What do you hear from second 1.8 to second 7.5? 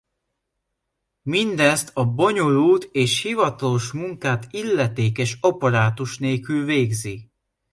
a bonyolult és hivatalos munkát illetékes apparátus nélkül végzi.